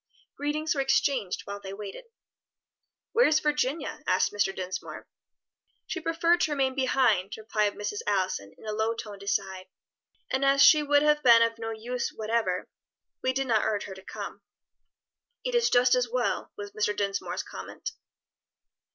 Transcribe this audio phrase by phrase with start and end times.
[0.35, 2.05] Greetings were exchanged while they waited.
[3.11, 4.51] "Where is Virginia?" asked Mr.
[4.51, 5.07] Dinsmore.
[5.85, 7.99] "She preferred to remain behind," replied Mrs.
[8.07, 9.67] Allison in a low toned aside,
[10.31, 12.67] "and as she would have been of no use whatever,
[13.21, 14.41] we did not urge her to come."
[15.45, 16.97] "It is just as well," was Mr.
[16.97, 17.91] Dinsmore's comment.